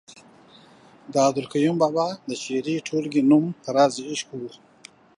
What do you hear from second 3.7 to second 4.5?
رازِ عشق ؤ